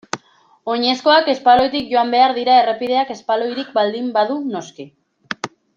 [0.75, 4.91] Oinezkoak espaloitik joan behar dira errepideak espaloirik baldin badu noski.